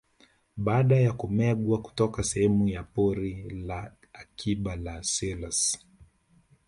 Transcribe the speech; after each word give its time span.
Baada 0.57 0.95
ya 0.99 1.13
kumegwa 1.13 1.81
kutoka 1.81 2.23
sehemu 2.23 2.67
ya 2.67 2.83
Pori 2.83 3.49
la 3.49 3.95
Akiba 4.13 4.75
la 4.75 5.03
Selous 5.03 5.79